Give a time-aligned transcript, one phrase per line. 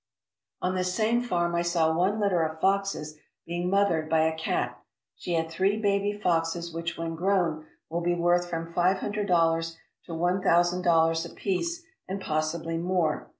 [0.63, 4.81] On this same farm I saw one litter of foxes being mothered by a cat.
[5.15, 9.77] She had three baby foxes which when grown will be worth from five hundred dollars
[10.05, 13.29] to one thousand dollars apiece, and possibly more.